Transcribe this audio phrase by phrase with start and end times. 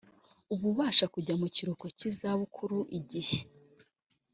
[0.53, 3.39] ububasha kujya mu kiruhuko cy izabukuru igihe